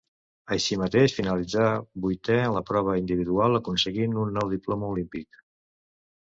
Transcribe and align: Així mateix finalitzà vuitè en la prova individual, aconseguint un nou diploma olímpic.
Així 0.53 0.77
mateix 0.83 1.11
finalitzà 1.17 1.67
vuitè 2.05 2.37
en 2.45 2.55
la 2.55 2.63
prova 2.71 2.97
individual, 3.03 3.59
aconseguint 3.61 4.17
un 4.23 4.33
nou 4.39 4.51
diploma 4.57 4.91
olímpic. 4.97 5.41